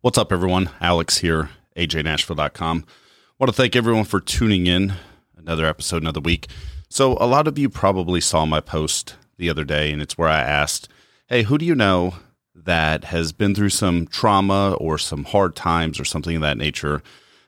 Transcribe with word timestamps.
What's 0.00 0.16
up, 0.16 0.30
everyone? 0.30 0.70
Alex 0.80 1.18
here, 1.18 1.50
ajnashville.com. 1.76 2.84
Want 3.36 3.48
to 3.48 3.52
thank 3.52 3.74
everyone 3.74 4.04
for 4.04 4.20
tuning 4.20 4.68
in. 4.68 4.92
Another 5.36 5.66
episode, 5.66 6.02
another 6.02 6.20
week. 6.20 6.46
So, 6.88 7.18
a 7.20 7.26
lot 7.26 7.48
of 7.48 7.58
you 7.58 7.68
probably 7.68 8.20
saw 8.20 8.46
my 8.46 8.60
post 8.60 9.16
the 9.38 9.50
other 9.50 9.64
day, 9.64 9.90
and 9.90 10.00
it's 10.00 10.16
where 10.16 10.28
I 10.28 10.38
asked, 10.38 10.88
Hey, 11.26 11.42
who 11.42 11.58
do 11.58 11.64
you 11.64 11.74
know 11.74 12.14
that 12.54 13.06
has 13.06 13.32
been 13.32 13.56
through 13.56 13.70
some 13.70 14.06
trauma 14.06 14.74
or 14.74 14.98
some 14.98 15.24
hard 15.24 15.56
times 15.56 15.98
or 15.98 16.04
something 16.04 16.36
of 16.36 16.42
that 16.42 16.58
nature 16.58 17.02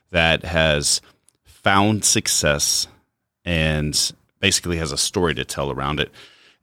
that 0.09 0.43
has 0.43 0.99
found 1.45 2.03
success 2.03 2.85
and 3.45 4.11
basically 4.41 4.75
has 4.75 4.91
a 4.91 4.97
story 4.97 5.33
to 5.35 5.45
tell 5.45 5.71
around 5.71 6.01
it? 6.01 6.11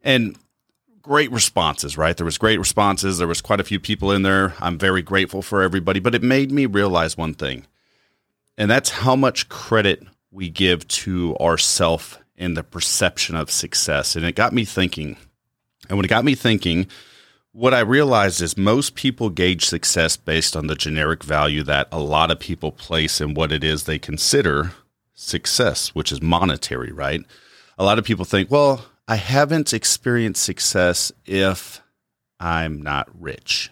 And 0.03 0.37
great 1.09 1.33
responses, 1.33 1.97
right? 1.97 2.17
There 2.17 2.27
was 2.27 2.37
great 2.37 2.59
responses. 2.59 3.17
There 3.17 3.27
was 3.27 3.41
quite 3.41 3.61
a 3.61 3.65
few 3.65 3.81
people 3.81 4.13
in 4.13 4.23
there. 4.23 4.55
I'm 4.61 4.79
very 4.79 5.01
grateful 5.01 5.41
for 5.41 5.63
everybody, 5.63 6.01
but 6.01 6.15
it 6.15 6.23
made 6.23 6.53
me 6.53 6.67
realize 6.67 7.17
one 7.17 7.33
thing. 7.33 7.67
And 8.59 8.71
that's 8.71 8.91
how 8.91 9.17
much 9.17 9.49
credit 9.49 10.03
we 10.31 10.51
give 10.51 10.87
to 10.89 11.35
ourself 11.39 12.19
in 12.37 12.53
the 12.53 12.63
perception 12.63 13.37
of 13.37 13.51
success. 13.51 14.17
And 14.17 14.25
it 14.27 14.35
got 14.35 14.53
me 14.53 14.67
thinking. 14.67 15.17
And 15.89 15.97
when 15.97 16.05
it 16.05 16.09
got 16.09 16.27
me 16.27 16.35
thinking, 16.35 16.87
what 17.53 17.73
I 17.73 17.81
realized 17.81 18.43
is 18.43 18.59
most 18.59 18.95
people 18.95 19.31
gauge 19.31 19.65
success 19.65 20.19
based 20.19 20.55
on 20.55 20.67
the 20.67 20.75
generic 20.75 21.25
value 21.25 21.63
that 21.63 21.89
a 21.91 21.99
lot 21.99 22.31
of 22.31 22.39
people 22.39 22.71
place 22.71 23.19
in 23.19 23.33
what 23.33 23.51
it 23.51 23.65
is 23.65 23.85
they 23.85 23.99
consider 23.99 24.73
success, 25.15 25.95
which 25.95 26.13
is 26.13 26.21
monetary, 26.21 26.93
right? 26.93 27.25
A 27.79 27.85
lot 27.85 27.99
of 27.99 28.05
people 28.05 28.27
think, 28.27 28.51
well, 28.51 28.85
I 29.11 29.17
haven't 29.17 29.73
experienced 29.73 30.45
success 30.45 31.11
if 31.25 31.81
I'm 32.39 32.83
not 32.83 33.09
rich, 33.19 33.71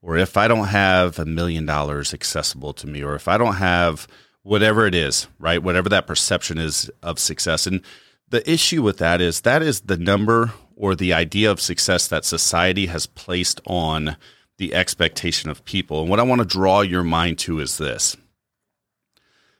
or 0.00 0.16
if 0.16 0.36
I 0.36 0.46
don't 0.46 0.68
have 0.68 1.18
a 1.18 1.26
million 1.26 1.66
dollars 1.66 2.14
accessible 2.14 2.72
to 2.74 2.86
me, 2.86 3.02
or 3.02 3.16
if 3.16 3.26
I 3.26 3.38
don't 3.38 3.56
have 3.56 4.06
whatever 4.44 4.86
it 4.86 4.94
is, 4.94 5.26
right? 5.40 5.60
Whatever 5.60 5.88
that 5.88 6.06
perception 6.06 6.58
is 6.58 6.88
of 7.02 7.18
success. 7.18 7.66
And 7.66 7.82
the 8.28 8.48
issue 8.48 8.82
with 8.82 8.98
that 8.98 9.20
is 9.20 9.40
that 9.40 9.62
is 9.62 9.80
the 9.80 9.96
number 9.96 10.52
or 10.76 10.94
the 10.94 11.12
idea 11.12 11.50
of 11.50 11.60
success 11.60 12.06
that 12.06 12.24
society 12.24 12.86
has 12.86 13.06
placed 13.06 13.60
on 13.66 14.16
the 14.58 14.74
expectation 14.76 15.50
of 15.50 15.64
people. 15.64 16.02
And 16.02 16.08
what 16.08 16.20
I 16.20 16.22
want 16.22 16.40
to 16.40 16.46
draw 16.46 16.82
your 16.82 17.02
mind 17.02 17.40
to 17.40 17.58
is 17.58 17.78
this 17.78 18.16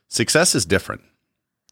success 0.07 0.55
is 0.55 0.65
different. 0.65 1.03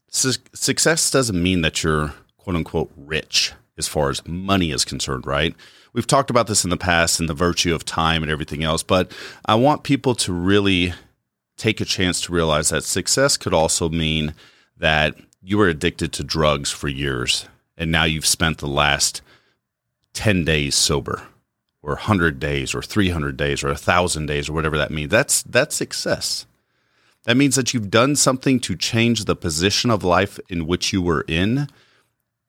Su- 0.09 0.33
success 0.53 1.09
doesn't 1.09 1.41
mean 1.41 1.61
that 1.61 1.81
you're 1.81 2.13
quote 2.45 2.55
unquote 2.55 2.91
rich 2.95 3.53
as 3.75 3.87
far 3.87 4.11
as 4.11 4.25
money 4.27 4.69
is 4.69 4.85
concerned, 4.85 5.25
right? 5.25 5.55
We've 5.93 6.05
talked 6.05 6.29
about 6.29 6.45
this 6.45 6.63
in 6.63 6.69
the 6.69 6.77
past 6.77 7.19
and 7.19 7.27
the 7.27 7.33
virtue 7.33 7.73
of 7.73 7.83
time 7.83 8.21
and 8.21 8.31
everything 8.31 8.63
else, 8.63 8.83
but 8.83 9.11
I 9.47 9.55
want 9.55 9.81
people 9.81 10.13
to 10.15 10.31
really 10.31 10.93
take 11.57 11.81
a 11.81 11.85
chance 11.85 12.21
to 12.21 12.33
realize 12.33 12.69
that 12.69 12.83
success 12.83 13.35
could 13.35 13.53
also 13.53 13.89
mean 13.89 14.35
that 14.77 15.15
you 15.41 15.57
were 15.57 15.67
addicted 15.67 16.13
to 16.13 16.23
drugs 16.23 16.69
for 16.69 16.87
years 16.87 17.47
and 17.77 17.91
now 17.91 18.03
you've 18.03 18.27
spent 18.27 18.59
the 18.59 18.67
last 18.67 19.23
10 20.13 20.45
days 20.45 20.75
sober 20.75 21.23
or 21.81 21.93
100 21.93 22.39
days 22.39 22.75
or 22.75 22.83
300 22.83 23.35
days 23.35 23.63
or 23.63 23.69
1000 23.69 24.27
days 24.27 24.49
or 24.49 24.53
whatever 24.53 24.77
that 24.77 24.91
means 24.91 25.09
that's 25.09 25.41
that's 25.43 25.75
success 25.75 26.45
that 27.23 27.37
means 27.37 27.55
that 27.55 27.73
you've 27.73 27.89
done 27.89 28.15
something 28.15 28.59
to 28.59 28.75
change 28.75 29.25
the 29.25 29.35
position 29.35 29.89
of 29.89 30.03
life 30.03 30.39
in 30.47 30.67
which 30.67 30.93
you 30.93 31.01
were 31.01 31.25
in 31.27 31.67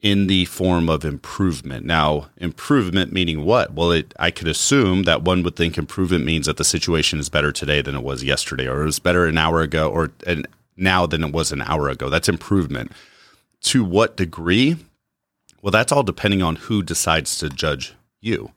in 0.07 0.29
the 0.29 0.45
form 0.45 0.89
of 0.89 1.05
improvement. 1.05 1.85
Now, 1.85 2.29
improvement 2.37 3.13
meaning 3.13 3.45
what? 3.45 3.73
Well, 3.73 3.91
it, 3.91 4.15
I 4.21 4.31
could 4.31 4.47
assume 4.47 5.03
that 5.03 5.23
one 5.23 5.43
would 5.43 5.57
think 5.57 5.77
improvement 5.77 6.25
means 6.25 6.47
that 6.47 6.59
the 6.59 6.65
situation 6.65 7.19
is 7.19 7.29
better 7.29 7.51
today 7.51 7.83
than 7.83 7.97
it 7.97 8.05
was 8.05 8.23
yesterday, 8.23 8.69
or 8.69 8.83
it 8.83 8.87
was 8.87 9.01
better 9.01 9.27
an 9.27 9.37
hour 9.37 9.63
ago, 9.63 9.91
or 9.91 10.13
an, 10.25 10.45
now 10.77 11.07
than 11.07 11.25
it 11.25 11.33
was 11.33 11.51
an 11.51 11.61
hour 11.61 11.89
ago. 11.89 12.09
That's 12.09 12.29
improvement. 12.29 12.93
To 13.63 13.85
what 13.85 14.17
degree? 14.17 14.77
Well, 15.61 15.73
that's 15.73 15.91
all 15.91 16.05
depending 16.05 16.41
on 16.41 16.55
who 16.55 16.85
decides 16.85 17.37
to 17.39 17.49
judge 17.49 17.95
you. 18.21 18.53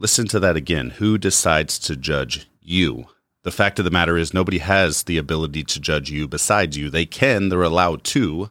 Listen 0.00 0.26
to 0.26 0.40
that 0.40 0.56
again. 0.56 0.90
Who 0.90 1.18
decides 1.18 1.78
to 1.78 1.94
judge 1.94 2.48
you? 2.60 3.06
The 3.44 3.52
fact 3.52 3.78
of 3.78 3.84
the 3.84 3.92
matter 3.92 4.16
is, 4.18 4.34
nobody 4.34 4.58
has 4.58 5.04
the 5.04 5.18
ability 5.18 5.62
to 5.62 5.78
judge 5.78 6.10
you 6.10 6.26
besides 6.26 6.76
you. 6.76 6.90
They 6.90 7.06
can, 7.06 7.48
they're 7.48 7.62
allowed 7.62 8.02
to, 8.04 8.50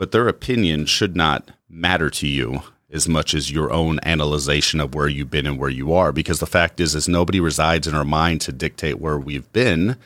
but 0.00 0.12
their 0.12 0.28
opinion 0.28 0.86
should 0.86 1.14
not 1.14 1.50
matter 1.68 2.08
to 2.08 2.26
you 2.26 2.62
as 2.90 3.06
much 3.06 3.34
as 3.34 3.50
your 3.50 3.70
own 3.70 4.00
analyzation 4.02 4.80
of 4.80 4.94
where 4.94 5.08
you've 5.08 5.30
been 5.30 5.46
and 5.46 5.58
where 5.58 5.68
you 5.68 5.92
are. 5.92 6.10
Because 6.10 6.40
the 6.40 6.46
fact 6.46 6.80
is 6.80 6.94
is 6.94 7.06
nobody 7.06 7.38
resides 7.38 7.86
in 7.86 7.94
our 7.94 8.02
mind 8.02 8.40
to 8.40 8.50
dictate 8.50 8.98
where 8.98 9.18
we've 9.18 9.52
been 9.52 9.98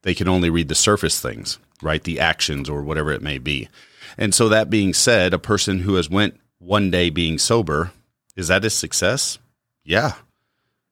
they 0.00 0.14
can 0.14 0.28
only 0.28 0.48
read 0.48 0.68
the 0.68 0.74
surface 0.74 1.20
things 1.20 1.58
right? 1.82 2.02
The 2.02 2.18
actions 2.20 2.70
or 2.70 2.82
whatever 2.82 3.12
it 3.12 3.20
may 3.20 3.36
be. 3.36 3.68
And 4.16 4.34
so 4.34 4.48
that 4.48 4.70
being 4.70 4.94
said 4.94 5.34
a 5.34 5.38
person 5.38 5.80
who 5.80 5.96
has 5.96 6.08
went 6.08 6.40
one 6.58 6.90
day 6.90 7.10
being 7.10 7.36
sober 7.36 7.92
is 8.36 8.48
that 8.48 8.64
a 8.64 8.70
success? 8.70 9.38
Yeah. 9.84 10.14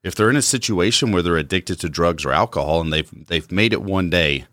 If 0.02 0.14
they're 0.14 0.28
in 0.28 0.36
a 0.36 0.42
situation 0.42 1.10
where 1.10 1.22
they're 1.22 1.38
addicted 1.38 1.80
to 1.80 1.88
drugs 1.88 2.26
or 2.26 2.32
alcohol 2.32 2.82
and 2.82 2.92
they've 2.92 3.26
they've 3.28 3.50
made 3.50 3.72
it 3.72 3.80
one 3.80 4.10
day 4.10 4.44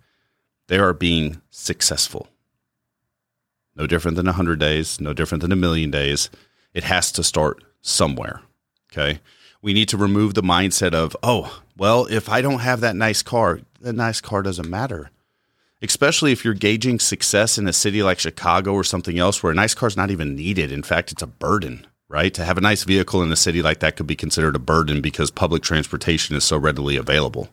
they 0.68 0.78
are 0.78 0.94
being 0.94 1.42
successful 1.50 2.30
no 3.80 3.88
different 3.88 4.18
than 4.18 4.26
100 4.26 4.60
days, 4.60 5.00
no 5.00 5.14
different 5.14 5.42
than 5.42 5.54
a 5.54 5.56
million 5.56 5.90
days. 5.90 6.30
It 6.74 6.84
has 6.84 7.12
to 7.14 7.24
start 7.24 7.64
somewhere. 7.82 8.42
Okay. 8.92 9.22
We 9.62 9.74
need 9.74 9.88
to 9.90 9.98
remove 9.98 10.34
the 10.34 10.44
mindset 10.44 10.94
of, 10.94 11.16
oh, 11.24 11.62
well, 11.78 12.06
if 12.08 12.28
I 12.28 12.42
don't 12.42 12.60
have 12.60 12.82
that 12.82 12.98
nice 12.98 13.24
car, 13.24 13.62
the 13.80 13.94
nice 13.94 14.20
car 14.20 14.42
doesn't 14.44 14.70
matter. 14.70 15.12
Especially 15.82 16.34
if 16.34 16.44
you're 16.44 16.54
gauging 16.54 17.00
success 17.00 17.58
in 17.58 17.68
a 17.68 17.74
city 17.74 18.04
like 18.04 18.20
Chicago 18.20 18.74
or 18.74 18.84
something 18.84 19.18
else 19.18 19.42
where 19.42 19.54
a 19.54 19.56
nice 19.56 19.74
car 19.74 19.88
is 19.88 19.96
not 19.96 20.12
even 20.12 20.36
needed. 20.36 20.74
In 20.74 20.84
fact, 20.84 21.14
it's 21.14 21.22
a 21.22 21.28
burden, 21.28 21.88
right? 22.10 22.34
To 22.34 22.44
have 22.44 22.58
a 22.58 22.62
nice 22.62 22.84
vehicle 22.84 23.24
in 23.24 23.32
a 23.32 23.38
city 23.38 23.62
like 23.62 23.80
that 23.80 23.96
could 23.96 24.08
be 24.08 24.16
considered 24.16 24.58
a 24.58 24.60
burden 24.60 25.00
because 25.00 25.32
public 25.32 25.64
transportation 25.64 26.36
is 26.36 26.44
so 26.44 26.58
readily 26.58 26.98
available. 26.98 27.48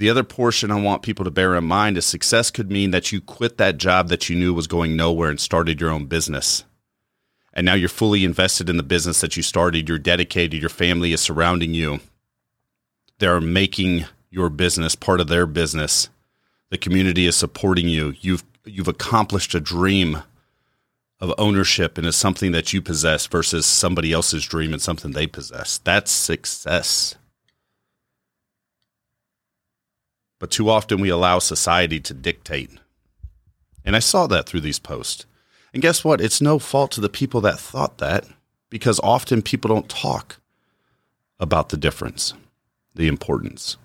The 0.00 0.08
other 0.08 0.24
portion 0.24 0.70
I 0.70 0.80
want 0.80 1.02
people 1.02 1.26
to 1.26 1.30
bear 1.30 1.54
in 1.54 1.64
mind 1.64 1.98
is 1.98 2.06
success 2.06 2.50
could 2.50 2.70
mean 2.70 2.90
that 2.90 3.12
you 3.12 3.20
quit 3.20 3.58
that 3.58 3.76
job 3.76 4.08
that 4.08 4.30
you 4.30 4.34
knew 4.34 4.54
was 4.54 4.66
going 4.66 4.96
nowhere 4.96 5.28
and 5.28 5.38
started 5.38 5.78
your 5.78 5.90
own 5.90 6.06
business. 6.06 6.64
And 7.52 7.66
now 7.66 7.74
you're 7.74 7.90
fully 7.90 8.24
invested 8.24 8.70
in 8.70 8.78
the 8.78 8.82
business 8.82 9.20
that 9.20 9.36
you 9.36 9.42
started. 9.42 9.90
You're 9.90 9.98
dedicated. 9.98 10.58
Your 10.58 10.70
family 10.70 11.12
is 11.12 11.20
surrounding 11.20 11.74
you. 11.74 12.00
They're 13.18 13.42
making 13.42 14.06
your 14.30 14.48
business 14.48 14.94
part 14.94 15.20
of 15.20 15.28
their 15.28 15.44
business. 15.44 16.08
The 16.70 16.78
community 16.78 17.26
is 17.26 17.36
supporting 17.36 17.86
you. 17.86 18.14
You've 18.22 18.44
you've 18.64 18.88
accomplished 18.88 19.54
a 19.54 19.60
dream 19.60 20.22
of 21.20 21.34
ownership 21.36 21.98
and 21.98 22.06
is 22.06 22.16
something 22.16 22.52
that 22.52 22.72
you 22.72 22.80
possess 22.80 23.26
versus 23.26 23.66
somebody 23.66 24.14
else's 24.14 24.46
dream 24.46 24.72
and 24.72 24.80
something 24.80 25.12
they 25.12 25.26
possess. 25.26 25.76
That's 25.76 26.10
success. 26.10 27.16
But 30.40 30.50
too 30.50 30.68
often 30.68 31.00
we 31.00 31.10
allow 31.10 31.38
society 31.38 32.00
to 32.00 32.14
dictate. 32.14 32.70
And 33.84 33.94
I 33.94 34.00
saw 34.00 34.26
that 34.26 34.46
through 34.46 34.62
these 34.62 34.80
posts. 34.80 35.26
And 35.72 35.82
guess 35.82 36.02
what? 36.02 36.20
It's 36.20 36.40
no 36.40 36.58
fault 36.58 36.90
to 36.92 37.00
the 37.00 37.08
people 37.08 37.40
that 37.42 37.60
thought 37.60 37.98
that 37.98 38.26
because 38.70 38.98
often 39.04 39.42
people 39.42 39.68
don't 39.68 39.88
talk 39.88 40.38
about 41.38 41.68
the 41.68 41.76
difference, 41.76 42.34
the 42.94 43.06
importance. 43.06 43.76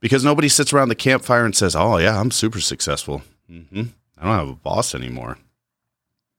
Because 0.00 0.24
nobody 0.24 0.48
sits 0.48 0.72
around 0.72 0.88
the 0.88 0.96
campfire 0.96 1.44
and 1.44 1.54
says, 1.54 1.76
Oh, 1.76 1.98
yeah, 1.98 2.18
I'm 2.18 2.32
super 2.32 2.60
successful. 2.60 3.22
Mm-hmm. 3.48 3.82
I 4.18 4.24
don't 4.24 4.38
have 4.38 4.48
a 4.48 4.54
boss 4.54 4.94
anymore. 4.94 5.38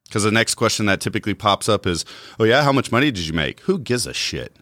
Because 0.05 0.23
the 0.23 0.31
next 0.31 0.55
question 0.55 0.85
that 0.87 0.99
typically 0.99 1.33
pops 1.33 1.69
up 1.69 1.87
is, 1.87 2.03
Oh, 2.39 2.43
yeah, 2.43 2.63
how 2.63 2.73
much 2.73 2.91
money 2.91 3.09
did 3.09 3.25
you 3.25 3.33
make? 3.33 3.61
Who 3.61 3.79
gives 3.79 4.05
a 4.05 4.13
shit? 4.13 4.57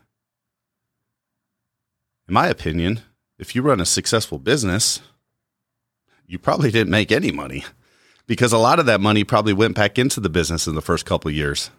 In 2.27 2.35
my 2.35 2.47
opinion, 2.47 3.01
if 3.41 3.55
you 3.55 3.63
run 3.63 3.81
a 3.81 3.85
successful 3.87 4.37
business, 4.37 5.01
you 6.27 6.37
probably 6.37 6.69
didn't 6.69 6.91
make 6.91 7.11
any 7.11 7.31
money 7.31 7.65
because 8.27 8.53
a 8.53 8.57
lot 8.57 8.77
of 8.77 8.85
that 8.85 9.01
money 9.01 9.23
probably 9.23 9.51
went 9.51 9.75
back 9.75 9.97
into 9.97 10.19
the 10.19 10.29
business 10.29 10.67
in 10.67 10.75
the 10.75 10.81
first 10.81 11.07
couple 11.07 11.31
years. 11.31 11.71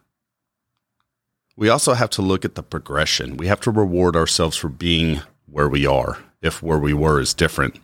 We 1.57 1.69
also 1.69 1.95
have 1.95 2.11
to 2.11 2.23
look 2.23 2.45
at 2.45 2.57
the 2.57 2.65
progression. 2.65 3.37
We 3.37 3.47
have 3.47 3.61
to 3.61 3.71
reward 3.71 4.17
ourselves 4.17 4.57
for 4.57 4.69
being 4.69 5.21
where 5.47 5.69
we 5.69 5.87
are, 5.87 6.19
if 6.43 6.63
where 6.63 6.79
we 6.79 6.93
were 6.93 7.21
is 7.21 7.33
different 7.33 7.77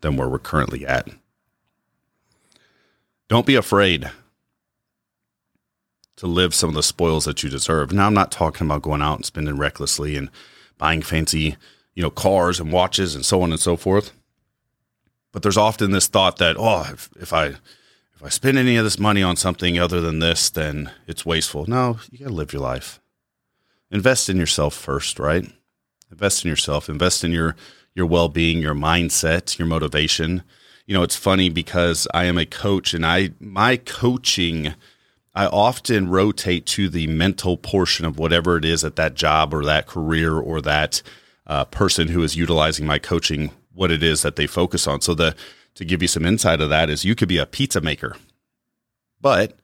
than 0.00 0.16
where 0.16 0.28
we're 0.28 0.40
currently 0.40 0.84
at. 0.84 1.08
Don't 3.28 3.46
be 3.46 3.54
afraid 3.54 4.10
to 6.16 6.26
live 6.26 6.52
some 6.52 6.70
of 6.70 6.74
the 6.74 6.82
spoils 6.82 7.26
that 7.26 7.44
you 7.44 7.48
deserve. 7.48 7.92
Now, 7.92 8.06
I'm 8.06 8.14
not 8.14 8.32
talking 8.32 8.66
about 8.66 8.82
going 8.82 9.02
out 9.02 9.18
and 9.18 9.24
spending 9.24 9.56
recklessly 9.56 10.16
and 10.16 10.30
buying 10.78 11.00
fancy 11.00 11.56
you 11.94 12.02
know, 12.02 12.10
cars 12.10 12.60
and 12.60 12.72
watches 12.72 13.14
and 13.14 13.24
so 13.24 13.42
on 13.42 13.52
and 13.52 13.60
so 13.60 13.76
forth. 13.76 14.12
But 15.32 15.42
there's 15.42 15.56
often 15.56 15.90
this 15.90 16.06
thought 16.06 16.38
that, 16.38 16.56
oh, 16.58 16.86
if, 16.92 17.08
if 17.16 17.32
I 17.32 17.46
if 18.14 18.22
I 18.22 18.28
spend 18.28 18.56
any 18.56 18.76
of 18.76 18.84
this 18.84 18.98
money 18.98 19.22
on 19.22 19.36
something 19.36 19.78
other 19.78 20.00
than 20.00 20.20
this, 20.20 20.48
then 20.48 20.92
it's 21.06 21.26
wasteful. 21.26 21.66
No, 21.66 21.98
you 22.10 22.20
got 22.20 22.28
to 22.28 22.34
live 22.34 22.52
your 22.52 22.62
life. 22.62 23.00
Invest 23.90 24.28
in 24.28 24.36
yourself 24.36 24.74
first, 24.74 25.18
right? 25.18 25.50
Invest 26.10 26.44
in 26.44 26.48
yourself. 26.48 26.88
Invest 26.88 27.24
in 27.24 27.32
your 27.32 27.56
your 27.94 28.06
well 28.06 28.28
being, 28.28 28.58
your 28.58 28.74
mindset, 28.74 29.58
your 29.58 29.66
motivation. 29.66 30.42
You 30.86 30.94
know, 30.94 31.02
it's 31.02 31.16
funny 31.16 31.48
because 31.48 32.06
I 32.14 32.24
am 32.24 32.38
a 32.38 32.46
coach, 32.46 32.94
and 32.94 33.04
I 33.04 33.30
my 33.40 33.76
coaching. 33.76 34.74
I 35.36 35.46
often 35.46 36.08
rotate 36.08 36.64
to 36.66 36.88
the 36.88 37.08
mental 37.08 37.56
portion 37.56 38.06
of 38.06 38.20
whatever 38.20 38.56
it 38.56 38.64
is 38.64 38.84
at 38.84 38.94
that 38.94 39.14
job 39.14 39.52
or 39.52 39.64
that 39.64 39.88
career 39.88 40.38
or 40.38 40.60
that 40.60 41.02
uh, 41.46 41.64
person 41.66 42.08
who 42.08 42.22
is 42.22 42.36
utilizing 42.36 42.86
my 42.86 42.98
coaching, 42.98 43.50
what 43.72 43.90
it 43.90 44.02
is 44.02 44.22
that 44.22 44.36
they 44.36 44.46
focus 44.46 44.86
on. 44.86 45.00
So 45.00 45.14
the 45.14 45.34
to 45.74 45.84
give 45.84 46.02
you 46.02 46.08
some 46.08 46.24
insight 46.24 46.60
of 46.60 46.70
that 46.70 46.88
is 46.88 47.04
you 47.04 47.16
could 47.16 47.28
be 47.28 47.38
a 47.38 47.46
pizza 47.46 47.80
maker, 47.80 48.16
but 49.20 49.56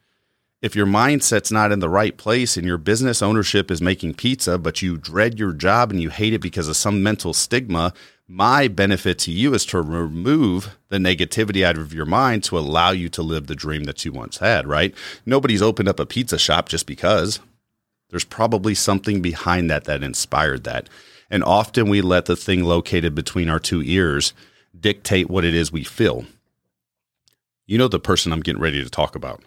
if 0.63 0.77
your 0.77 0.87
mindset's 0.87 1.51
not 1.51 1.73
in 1.73 1.79
the 1.79 1.89
right 1.89 2.17
place 2.17 2.57
and 2.57 2.67
your 2.67 2.77
business 2.77 3.23
ownership 3.23 3.71
is 3.71 3.81
making 3.81 4.15
pizza, 4.15 4.59
but 4.59 4.83
you 4.83 4.99
dread 4.99 5.39
your 5.39 5.53
job 5.53 5.91
and 5.91 6.03
you 6.03 6.11
hate 6.11 6.35
it 6.35 6.43
because 6.43 6.69
of 6.69 6.77
some 6.77 7.03
mental 7.03 7.33
stigma, 7.33 7.95
my 8.29 8.69
benefit 8.69 9.19
to 9.21 9.33
you 9.33 9.55
is 9.55 9.65
to 9.67 9.81
remove 9.81 10.77
the 10.89 10.99
negativity 10.99 11.65
out 11.65 11.79
of 11.79 11.95
your 11.95 12.05
mind 12.05 12.45
to 12.45 12.59
allow 12.59 12.91
you 12.91 13.09
to 13.09 13.23
live 13.23 13.47
the 13.47 13.55
dream 13.55 13.85
that 13.85 14.05
you 14.05 14.13
once 14.13 14.39
had, 14.39 14.67
right? 14.67 14.95
Nobody's 15.25 15.63
opened 15.63 15.89
up 15.89 15.99
a 15.99 16.07
pizza 16.07 16.39
shop 16.39 16.69
just 16.69 16.87
because. 16.87 17.41
There's 18.11 18.25
probably 18.25 18.75
something 18.75 19.23
behind 19.23 19.71
that 19.71 19.85
that 19.85 20.03
inspired 20.03 20.65
that. 20.65 20.89
And 21.31 21.45
often 21.45 21.89
we 21.89 22.01
let 22.01 22.27
the 22.27 22.37
thing 22.37 22.65
located 22.65 23.15
between 23.15 23.49
our 23.49 23.61
two 23.61 23.83
ears 23.83 24.35
dictate 24.79 25.31
what 25.31 25.45
it 25.45 25.55
is 25.55 25.71
we 25.71 25.85
feel. 25.85 26.25
You 27.67 27.79
know 27.79 27.89
the 27.89 28.01
person 28.01 28.33
I'm 28.33 28.41
getting 28.41 28.61
ready 28.61 28.83
to 28.83 28.91
talk 28.91 29.15
about 29.15 29.43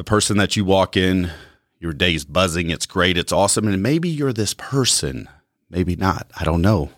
the 0.00 0.04
person 0.04 0.38
that 0.38 0.56
you 0.56 0.64
walk 0.64 0.96
in, 0.96 1.30
your 1.78 1.92
day's 1.92 2.24
buzzing, 2.24 2.70
it's 2.70 2.86
great, 2.86 3.18
it's 3.18 3.32
awesome, 3.32 3.68
and 3.68 3.82
maybe 3.82 4.08
you're 4.08 4.32
this 4.32 4.54
person, 4.54 5.28
maybe 5.68 5.94
not, 5.94 6.30
I 6.40 6.44
don't 6.44 6.62
know. 6.62 6.88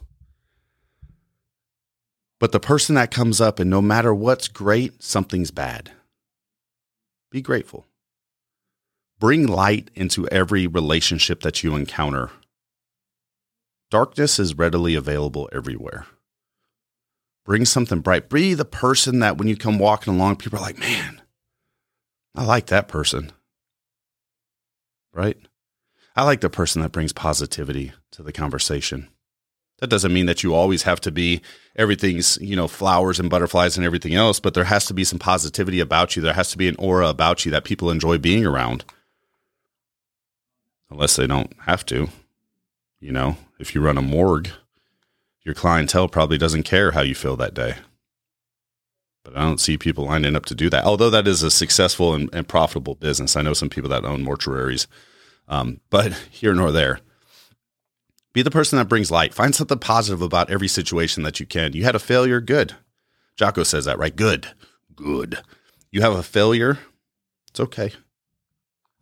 But 2.39 2.53
the 2.53 2.61
person 2.61 2.95
that 2.95 3.11
comes 3.11 3.41
up 3.41 3.59
and 3.59 3.69
no 3.69 3.83
matter 3.83 4.15
what's 4.15 4.47
great, 4.47 5.03
something's 5.03 5.51
bad. 5.51 5.91
Be 7.29 7.43
grateful. 7.43 7.87
Bring 9.19 9.49
light 9.49 9.91
into 9.97 10.29
every 10.29 10.69
relationship 10.69 11.41
that 11.41 11.65
you 11.65 11.75
encounter. 11.75 12.31
Darkness 13.93 14.39
is 14.39 14.57
readily 14.57 14.95
available 14.95 15.51
everywhere. 15.53 16.07
Bring 17.45 17.67
something 17.67 18.01
bright. 18.01 18.31
Be 18.31 18.55
the 18.55 18.65
person 18.65 19.19
that 19.19 19.37
when 19.37 19.49
you 19.49 19.55
come 19.55 19.79
walking 19.79 20.15
along, 20.15 20.37
people 20.37 20.59
are 20.59 20.63
like, 20.63 20.79
man, 20.79 21.21
I 22.35 22.43
like 22.47 22.69
that 22.69 22.89
person. 22.89 23.33
Right? 25.13 25.37
I 26.17 26.25
like 26.25 26.41
the 26.41 26.49
person 26.49 26.81
that 26.81 26.93
brings 26.93 27.13
positivity 27.13 27.93
to 28.13 28.23
the 28.23 28.33
conversation. 28.33 29.11
That 29.81 29.91
doesn't 29.91 30.15
mean 30.15 30.25
that 30.25 30.43
you 30.43 30.55
always 30.55 30.85
have 30.85 31.03
to 31.03 31.13
be 31.13 31.43
everything's, 31.77 32.39
you 32.41 32.57
know, 32.57 32.69
flowers 32.69 33.21
and 33.21 33.29
butterflies 33.29 33.77
and 33.77 33.85
everything 33.85 34.15
else, 34.15 34.41
but 34.41 34.55
there 34.55 34.65
has 34.65 34.87
to 34.87 34.95
be 34.95 35.05
some 35.05 35.19
positivity 35.19 35.81
about 35.81 36.17
you. 36.17 36.23
There 36.23 36.33
has 36.33 36.51
to 36.53 36.57
be 36.57 36.69
an 36.69 36.77
aura 36.79 37.09
about 37.09 37.45
you 37.45 37.51
that 37.51 37.65
people 37.65 37.91
enjoy 37.91 38.17
being 38.17 38.47
around. 38.47 38.87
Unless 40.89 41.17
they 41.17 41.27
don't 41.27 41.53
have 41.67 41.85
to. 41.87 42.09
You 43.03 43.13
know, 43.13 43.37
if 43.59 43.75
you 43.75 43.83
run 43.83 43.99
a 43.99 44.03
morgue, 44.03 44.49
your 45.43 45.55
clientele 45.55 46.09
probably 46.09 46.39
doesn't 46.39 46.63
care 46.63 46.93
how 46.93 47.03
you 47.03 47.15
feel 47.15 47.37
that 47.37 47.53
day 47.53 47.75
but 49.25 49.37
I 49.37 49.43
don't 49.43 49.61
see 49.61 49.79
people 49.79 50.07
lining 50.07 50.37
up 50.37 50.47
to 50.47 50.55
do 50.55 50.69
that. 50.71 50.85
Although 50.85 51.11
that 51.11 51.29
is 51.29 51.43
a 51.43 51.51
successful 51.51 52.15
and, 52.15 52.29
and 52.33 52.49
profitable 52.49 52.95
business, 52.95 53.37
I 53.37 53.43
know 53.43 53.55
some 53.55 53.69
people 53.69 53.91
that 53.91 54.05
own 54.05 54.25
mortuaries. 54.25 54.87
Um, 55.49 55.81
but 55.91 56.13
here 56.31 56.55
nor 56.55 56.73
there, 56.73 57.01
be 58.33 58.43
the 58.43 58.51
person 58.51 58.79
that 58.79 58.89
brings 58.89 59.11
light. 59.11 59.35
Find 59.35 59.55
something 59.55 59.79
positive 59.79 60.23
about 60.23 60.51
every 60.51 60.69
situation 60.69 61.23
that 61.23 61.39
you 61.41 61.47
can. 61.47 61.73
You 61.73 61.85
had 61.85 61.95
a 61.95 62.01
failure, 62.01 62.41
good. 62.41 62.75
Jocko 63.37 63.63
says 63.63 63.85
that, 63.85 63.99
right? 63.99 64.15
Good, 64.15 64.49
good. 64.95 65.41
You 65.91 66.01
have 66.01 66.15
a 66.15 66.23
failure, 66.23 66.79
it's 67.49 67.61
okay 67.61 67.93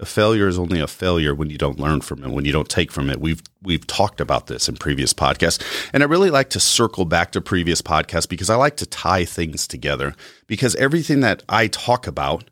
a 0.01 0.07
failure 0.07 0.49
is 0.49 0.59
only 0.59 0.81
a 0.81 0.87
failure 0.87 1.35
when 1.35 1.51
you 1.51 1.59
don't 1.59 1.79
learn 1.79 2.01
from 2.01 2.25
it, 2.25 2.31
when 2.31 2.47
you 2.47 2.53
don't 2.53 2.69
take 2.69 2.91
from 2.91 3.11
it. 3.11 3.21
We've 3.21 3.43
we've 3.63 3.87
talked 3.87 4.21
about 4.21 4.47
this 4.47 4.69
in 4.69 4.77
previous 4.77 5.13
podcasts. 5.13 5.63
And 5.93 6.03
I 6.03 6.07
really 6.07 6.31
like 6.31 6.51
to 6.51 6.61
circle 6.61 7.05
back 7.05 7.33
to 7.33 7.41
previous 7.41 7.83
podcasts 7.83 8.29
because 8.29 8.49
I 8.49 8.57
like 8.57 8.77
to 8.79 8.87
tie 8.87 9.27
things 9.27 9.69
together 9.69 10.15
because 10.47 10.75
everything 10.77 11.21
that 11.21 11.43
I 11.49 11.67
talk 11.67 12.07
about 12.07 12.51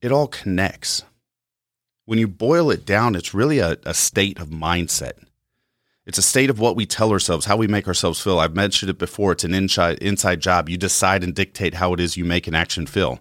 it 0.00 0.10
all 0.10 0.26
connects. 0.26 1.04
When 2.06 2.18
you 2.18 2.26
boil 2.26 2.70
it 2.70 2.84
down, 2.84 3.14
it's 3.14 3.34
really 3.34 3.60
a, 3.60 3.76
a 3.84 3.94
state 3.94 4.40
of 4.40 4.48
mindset. 4.48 5.12
It's 6.04 6.18
a 6.18 6.22
state 6.22 6.50
of 6.50 6.58
what 6.58 6.74
we 6.74 6.84
tell 6.84 7.12
ourselves, 7.12 7.46
how 7.46 7.56
we 7.56 7.68
make 7.68 7.86
ourselves 7.86 8.20
feel. 8.20 8.40
I've 8.40 8.56
mentioned 8.56 8.90
it 8.90 8.98
before. 8.98 9.32
It's 9.32 9.44
an 9.44 9.54
inside 9.54 9.98
inside 9.98 10.40
job. 10.40 10.68
You 10.68 10.78
decide 10.78 11.22
and 11.22 11.34
dictate 11.34 11.74
how 11.74 11.92
it 11.92 12.00
is 12.00 12.16
you 12.16 12.24
make 12.24 12.46
an 12.46 12.54
action 12.54 12.86
feel 12.86 13.20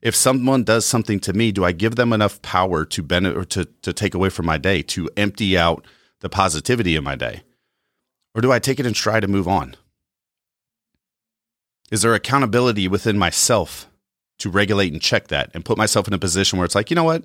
if 0.00 0.14
someone 0.14 0.64
does 0.64 0.86
something 0.86 1.18
to 1.20 1.32
me, 1.32 1.52
do 1.52 1.64
I 1.64 1.72
give 1.72 1.96
them 1.96 2.12
enough 2.12 2.40
power 2.42 2.84
to 2.84 3.02
benefit 3.02 3.36
or 3.36 3.44
to, 3.46 3.64
to 3.82 3.92
take 3.92 4.14
away 4.14 4.28
from 4.28 4.46
my 4.46 4.58
day, 4.58 4.82
to 4.82 5.08
empty 5.16 5.58
out 5.58 5.84
the 6.20 6.28
positivity 6.28 6.96
in 6.96 7.04
my 7.04 7.16
day? 7.16 7.42
Or 8.34 8.40
do 8.40 8.52
I 8.52 8.58
take 8.58 8.78
it 8.78 8.86
and 8.86 8.94
try 8.94 9.20
to 9.20 9.26
move 9.26 9.48
on? 9.48 9.74
Is 11.90 12.02
there 12.02 12.14
accountability 12.14 12.86
within 12.86 13.18
myself 13.18 13.88
to 14.38 14.50
regulate 14.50 14.92
and 14.92 15.02
check 15.02 15.28
that 15.28 15.50
and 15.54 15.64
put 15.64 15.78
myself 15.78 16.06
in 16.06 16.14
a 16.14 16.18
position 16.18 16.58
where 16.58 16.66
it's 16.66 16.74
like, 16.74 16.90
you 16.90 16.94
know 16.94 17.04
what? 17.04 17.24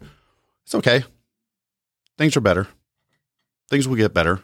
It's 0.65 0.73
okay. 0.73 1.03
Things 2.17 2.35
are 2.37 2.41
better. 2.41 2.67
Things 3.69 3.87
will 3.87 3.95
get 3.95 4.13
better. 4.13 4.41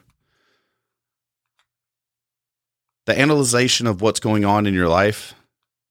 The 3.06 3.20
analyzation 3.20 3.88
of 3.88 4.02
what's 4.02 4.20
going 4.20 4.46
on 4.46 4.68
in 4.68 4.74
your 4.74 4.90
life 4.90 5.34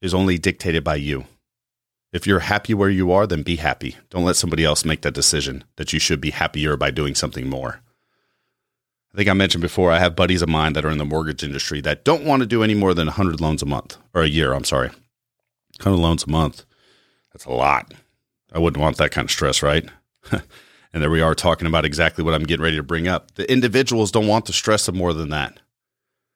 is 0.00 0.14
only 0.14 0.38
dictated 0.38 0.84
by 0.84 0.96
you. 0.96 1.24
If 2.12 2.26
you're 2.26 2.40
happy 2.40 2.72
where 2.72 2.88
you 2.88 3.12
are, 3.12 3.26
then 3.26 3.42
be 3.42 3.56
happy. 3.56 3.96
Don't 4.08 4.24
let 4.24 4.36
somebody 4.36 4.64
else 4.64 4.84
make 4.84 5.02
that 5.02 5.14
decision 5.14 5.64
that 5.76 5.92
you 5.92 5.98
should 5.98 6.20
be 6.20 6.30
happier 6.30 6.76
by 6.76 6.90
doing 6.90 7.14
something 7.14 7.48
more. 7.48 7.80
I 9.12 9.16
think 9.16 9.28
I 9.28 9.34
mentioned 9.34 9.62
before, 9.62 9.90
I 9.90 9.98
have 9.98 10.16
buddies 10.16 10.42
of 10.42 10.48
mine 10.48 10.72
that 10.74 10.84
are 10.84 10.90
in 10.90 10.98
the 10.98 11.04
mortgage 11.04 11.42
industry 11.42 11.80
that 11.82 12.04
don't 12.04 12.24
want 12.24 12.40
to 12.40 12.46
do 12.46 12.62
any 12.62 12.74
more 12.74 12.94
than 12.94 13.06
100 13.06 13.40
loans 13.40 13.62
a 13.62 13.66
month 13.66 13.98
or 14.14 14.22
a 14.22 14.28
year. 14.28 14.52
I'm 14.52 14.64
sorry. 14.64 14.88
100 15.82 15.96
loans 15.96 16.24
a 16.24 16.30
month. 16.30 16.64
That's 17.32 17.44
a 17.44 17.50
lot. 17.50 17.92
I 18.52 18.58
wouldn't 18.58 18.80
want 18.80 18.96
that 18.96 19.10
kind 19.10 19.26
of 19.26 19.30
stress, 19.30 19.62
right? 19.62 19.88
and 20.30 20.42
there 20.92 21.10
we 21.10 21.20
are 21.20 21.34
talking 21.34 21.66
about 21.66 21.84
exactly 21.84 22.24
what 22.24 22.34
I'm 22.34 22.44
getting 22.44 22.64
ready 22.64 22.76
to 22.76 22.82
bring 22.82 23.06
up. 23.06 23.34
The 23.34 23.50
individuals 23.50 24.10
don't 24.10 24.26
want 24.26 24.46
the 24.46 24.52
stress 24.52 24.88
of 24.88 24.94
more 24.94 25.12
than 25.12 25.28
that. 25.30 25.60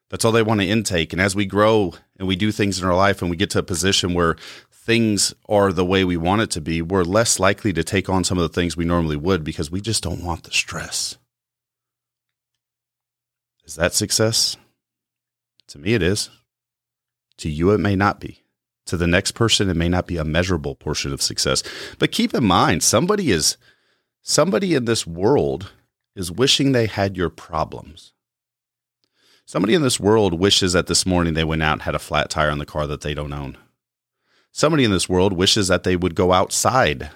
That's 0.09 0.23
all 0.25 0.31
they 0.31 0.43
want 0.43 0.61
to 0.61 0.67
intake. 0.67 1.11
And 1.11 1.21
as 1.21 1.35
we 1.35 1.47
grow 1.47 1.95
and 2.19 2.27
we 2.27 2.35
do 2.35 2.51
things 2.51 2.79
in 2.79 2.87
our 2.87 2.95
life 2.95 3.21
and 3.21 3.31
we 3.31 3.37
get 3.37 3.49
to 3.51 3.59
a 3.59 3.63
position 3.63 4.13
where 4.13 4.35
things 4.83 5.33
are 5.47 5.71
the 5.71 5.85
way 5.85 6.03
we 6.03 6.17
want 6.17 6.41
it 6.41 6.51
to 6.51 6.61
be, 6.61 6.81
we're 6.81 7.03
less 7.03 7.39
likely 7.39 7.71
to 7.71 7.83
take 7.83 8.09
on 8.09 8.25
some 8.25 8.37
of 8.37 8.41
the 8.41 8.53
things 8.53 8.75
we 8.75 8.83
normally 8.83 9.15
would 9.15 9.43
because 9.43 9.71
we 9.71 9.79
just 9.79 10.03
don't 10.03 10.23
want 10.23 10.43
the 10.43 10.51
stress. 10.51 11.17
Is 13.65 13.75
that 13.75 13.93
success? 13.93 14.57
To 15.67 15.79
me, 15.79 15.93
it 15.93 16.03
is. 16.03 16.29
To 17.37 17.49
you, 17.49 17.71
it 17.71 17.77
may 17.77 17.95
not 17.95 18.19
be. 18.19 18.43
To 18.87 18.97
the 18.97 19.07
next 19.07 19.31
person, 19.31 19.69
it 19.69 19.77
may 19.77 19.87
not 19.87 20.05
be 20.05 20.17
a 20.17 20.25
measurable 20.25 20.75
portion 20.75 21.13
of 21.13 21.21
success. 21.21 21.63
But 21.97 22.11
keep 22.11 22.33
in 22.33 22.43
mind, 22.43 22.83
somebody 22.83 23.31
is 23.31 23.55
somebody 24.21 24.75
in 24.75 24.83
this 24.83 25.07
world 25.07 25.71
is 26.13 26.29
wishing 26.29 26.73
they 26.73 26.87
had 26.87 27.15
your 27.15 27.29
problems. 27.29 28.11
Somebody 29.45 29.73
in 29.75 29.81
this 29.81 29.99
world 29.99 30.37
wishes 30.37 30.73
that 30.73 30.87
this 30.87 31.05
morning 31.05 31.33
they 31.33 31.43
went 31.45 31.63
out 31.63 31.73
and 31.73 31.81
had 31.83 31.95
a 31.95 31.99
flat 31.99 32.29
tire 32.29 32.51
on 32.51 32.57
the 32.57 32.65
car 32.65 32.85
that 32.87 33.01
they 33.01 33.13
don't 33.13 33.33
own. 33.33 33.57
Somebody 34.55 34.83
in 34.83 34.91
this 34.91 35.09
world 35.09 35.33
wishes 35.33 35.67
that 35.69 35.81
they 35.81 35.95
would 35.95 36.13
go 36.13 36.31
outside 36.31 37.09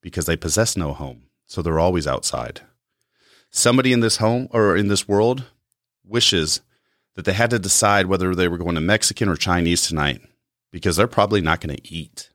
because 0.00 0.24
they 0.24 0.38
possess 0.38 0.74
no 0.74 0.94
home, 0.94 1.24
so 1.44 1.60
they're 1.60 1.78
always 1.78 2.06
outside. 2.06 2.62
Somebody 3.50 3.92
in 3.92 4.00
this 4.00 4.16
home 4.16 4.48
or 4.52 4.74
in 4.74 4.88
this 4.88 5.06
world 5.06 5.44
wishes 6.02 6.62
that 7.14 7.26
they 7.26 7.34
had 7.34 7.50
to 7.50 7.58
decide 7.58 8.06
whether 8.06 8.34
they 8.34 8.48
were 8.48 8.56
going 8.56 8.74
to 8.76 8.80
Mexican 8.80 9.28
or 9.28 9.36
Chinese 9.36 9.86
tonight 9.86 10.22
because 10.70 10.96
they're 10.96 11.06
probably 11.06 11.42
not 11.42 11.60
going 11.60 11.76
to 11.76 11.94
eat. 11.94 12.30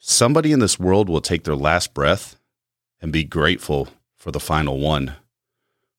Somebody 0.00 0.50
in 0.50 0.58
this 0.58 0.76
world 0.76 1.08
will 1.08 1.20
take 1.20 1.44
their 1.44 1.54
last 1.54 1.94
breath 1.94 2.34
and 3.00 3.12
be 3.12 3.22
grateful 3.22 3.86
for 4.16 4.32
the 4.32 4.40
final 4.40 4.80
one 4.80 5.14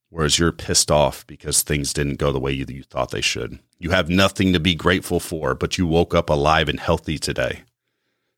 whereas 0.10 0.40
you're 0.40 0.52
pissed 0.52 0.92
off 0.92 1.26
because 1.28 1.62
things 1.62 1.94
didn't 1.94 2.18
go 2.20 2.32
the 2.32 2.40
way 2.40 2.52
you, 2.52 2.66
you, 2.68 2.84
thought 2.84 3.12
they 3.12 3.22
should. 3.22 3.60
You 3.78 3.92
have 3.92 4.10
nothing 4.10 4.54
to 4.54 4.60
be 4.60 4.76
grateful 4.76 5.20
for, 5.20 5.56
but 5.56 5.78
you 5.78 5.88
woke 5.88 6.14
up 6.14 6.30
alive 6.30 6.68
and 6.70 6.80
healthy 6.80 7.18
today. 7.18 7.64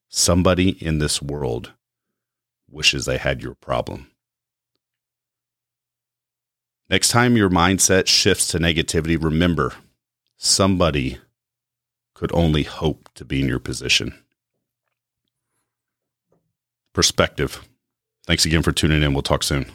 Somebody 0.09 0.71
in 0.85 0.99
this 0.99 1.21
world 1.21 1.71
wishes 2.69 3.05
they 3.05 3.17
had 3.17 3.41
your 3.41 3.55
problem. 3.55 4.07
Next 6.89 7.09
time 7.09 7.37
your 7.37 7.49
mindset 7.49 8.07
shifts 8.07 8.47
to 8.47 8.59
negativity, 8.59 9.21
remember 9.21 9.73
somebody 10.37 11.19
could 12.13 12.31
only 12.33 12.63
hope 12.63 13.09
to 13.15 13.23
be 13.23 13.41
in 13.41 13.47
your 13.47 13.59
position. 13.59 14.13
Perspective. 16.93 17.65
Thanks 18.27 18.45
again 18.45 18.61
for 18.61 18.73
tuning 18.73 19.01
in. 19.01 19.13
We'll 19.13 19.21
talk 19.21 19.43
soon. 19.43 19.71